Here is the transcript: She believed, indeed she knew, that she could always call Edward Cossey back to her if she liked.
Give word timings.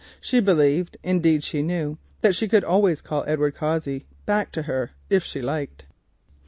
She 0.19 0.39
believed, 0.39 0.97
indeed 1.03 1.43
she 1.43 1.61
knew, 1.61 1.99
that 2.21 2.33
she 2.33 2.47
could 2.47 2.63
always 2.63 3.01
call 3.03 3.23
Edward 3.27 3.53
Cossey 3.53 4.07
back 4.25 4.51
to 4.53 4.63
her 4.63 4.89
if 5.11 5.23
she 5.23 5.43
liked. 5.43 5.85